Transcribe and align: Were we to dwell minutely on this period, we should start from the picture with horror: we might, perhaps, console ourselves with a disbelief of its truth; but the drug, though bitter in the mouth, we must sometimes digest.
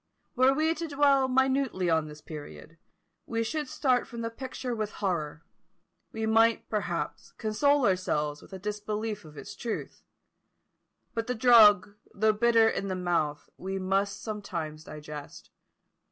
Were 0.35 0.51
we 0.51 0.73
to 0.73 0.87
dwell 0.87 1.27
minutely 1.27 1.87
on 1.87 2.07
this 2.07 2.21
period, 2.21 2.79
we 3.27 3.43
should 3.43 3.67
start 3.67 4.07
from 4.07 4.21
the 4.21 4.31
picture 4.31 4.73
with 4.73 4.93
horror: 4.93 5.43
we 6.11 6.25
might, 6.25 6.67
perhaps, 6.71 7.33
console 7.33 7.85
ourselves 7.85 8.41
with 8.41 8.51
a 8.51 8.57
disbelief 8.57 9.25
of 9.25 9.37
its 9.37 9.55
truth; 9.55 10.01
but 11.13 11.27
the 11.27 11.35
drug, 11.35 11.93
though 12.15 12.33
bitter 12.33 12.67
in 12.67 12.87
the 12.87 12.95
mouth, 12.95 13.47
we 13.57 13.77
must 13.77 14.23
sometimes 14.23 14.83
digest. 14.85 15.51